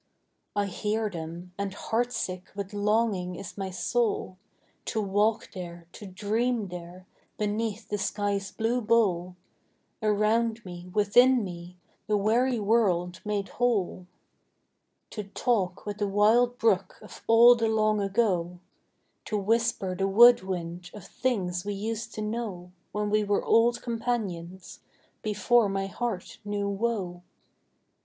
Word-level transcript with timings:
I 0.55 0.65
hear 0.65 1.11
them; 1.11 1.53
and 1.59 1.75
heartsick 1.75 2.45
with 2.55 2.73
longing 2.73 3.35
is 3.35 3.55
my 3.55 3.69
soul, 3.69 4.39
To 4.85 4.99
walk 4.99 5.51
there, 5.53 5.85
to 5.91 6.07
dream 6.07 6.69
there, 6.69 7.05
beneath 7.37 7.87
the 7.87 7.99
sky's 7.99 8.51
blue 8.51 8.81
bowl; 8.81 9.35
Around 10.01 10.65
me, 10.65 10.89
within 10.91 11.43
me, 11.43 11.77
the 12.07 12.17
weary 12.17 12.59
world 12.59 13.21
made 13.23 13.49
whole. 13.49 14.07
To 15.11 15.25
talk 15.25 15.85
with 15.85 15.99
the 15.99 16.07
wild 16.07 16.57
brook 16.57 16.97
of 17.03 17.23
all 17.27 17.53
the 17.53 17.67
long 17.67 18.01
ago; 18.01 18.57
To 19.25 19.37
whisper 19.37 19.93
the 19.95 20.07
wood 20.07 20.41
wind 20.41 20.89
of 20.95 21.05
things 21.05 21.63
we 21.63 21.75
used 21.75 22.11
to 22.15 22.23
know 22.23 22.71
When 22.91 23.11
we 23.11 23.23
were 23.23 23.45
old 23.45 23.83
companions, 23.83 24.79
before 25.21 25.69
my 25.69 25.85
heart 25.85 26.39
knew 26.43 26.67
woe. 26.67 27.21